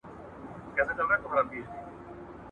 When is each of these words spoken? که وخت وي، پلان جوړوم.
که 0.75 0.81
وخت 0.85 0.97
وي، 0.99 1.05
پلان 1.19 1.19
جوړوم. 1.51 1.67